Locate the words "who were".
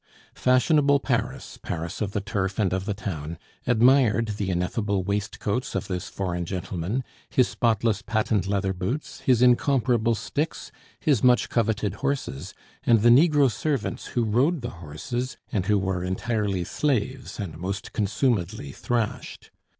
15.67-16.03